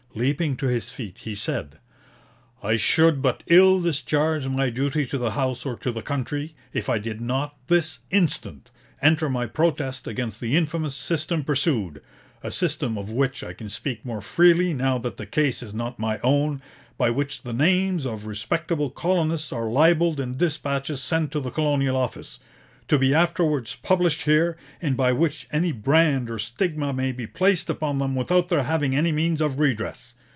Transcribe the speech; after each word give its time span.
Leaping 0.13 0.57
to 0.57 0.65
his 0.65 0.91
feet, 0.91 1.19
he 1.19 1.33
said: 1.33 1.79
'I 2.61 2.75
should 2.75 3.21
but 3.21 3.43
ill 3.47 3.79
discharge 3.81 4.45
my 4.45 4.69
duty 4.69 5.05
to 5.05 5.17
the 5.17 5.31
House 5.31 5.65
or 5.65 5.77
to 5.77 5.89
the 5.89 6.01
country, 6.01 6.53
if 6.73 6.89
I 6.89 6.97
did 6.97 7.21
not, 7.21 7.55
this 7.67 7.99
instant, 8.09 8.71
enter 9.01 9.29
my 9.29 9.45
protest 9.45 10.07
against 10.07 10.41
the 10.41 10.57
infamous 10.57 10.95
system 10.95 11.45
pursued 11.45 12.01
(a 12.43 12.51
system 12.51 12.97
of 12.97 13.09
which 13.09 13.41
I 13.41 13.53
can 13.53 13.69
speak 13.69 14.03
more 14.03 14.19
freely, 14.19 14.73
now 14.73 14.97
that 14.97 15.15
the 15.15 15.25
case 15.25 15.63
is 15.63 15.73
not 15.73 15.97
my 15.97 16.19
own), 16.25 16.61
by 16.97 17.09
which 17.09 17.43
the 17.43 17.53
names 17.53 18.05
of 18.05 18.25
respectable 18.25 18.89
colonists 18.89 19.53
are 19.53 19.69
libelled 19.69 20.19
in 20.19 20.35
dispatches 20.35 21.01
sent 21.01 21.31
to 21.31 21.39
the 21.39 21.51
Colonial 21.51 21.95
Office, 21.95 22.37
to 22.87 22.97
be 22.99 23.13
afterwards 23.13 23.73
published 23.73 24.23
here, 24.23 24.57
and 24.81 24.97
by 24.97 25.13
which 25.13 25.47
any 25.53 25.71
brand 25.71 26.29
or 26.29 26.37
stigma 26.37 26.91
may 26.91 27.13
be 27.13 27.25
placed 27.27 27.69
upon 27.69 27.99
them 27.99 28.15
without 28.15 28.49
their 28.49 28.63
having 28.63 28.93
any 28.93 29.13
means 29.13 29.39
of 29.39 29.59
redress. 29.59 30.13